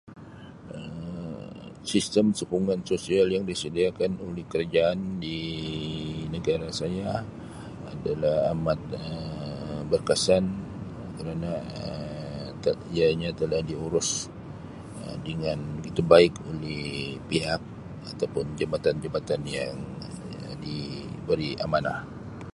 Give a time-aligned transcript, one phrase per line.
[0.73, 1.53] Um
[1.91, 5.39] Sistem sokongan sosial yang disediakan oleh kerajaan di
[6.35, 7.09] negara saya
[7.93, 10.43] adalah amat Um berkesan
[11.17, 11.51] kerana
[11.81, 14.09] Um ianya telah diurus
[15.05, 16.83] Um dengan begitu baik oleh
[17.29, 17.61] pihak
[18.11, 19.75] ataupun jabatan-jabatan yang
[20.65, 21.99] diberi amanah.